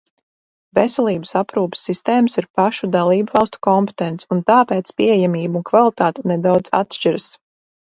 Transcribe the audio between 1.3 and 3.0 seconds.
aprūpes sistēmas ir pašu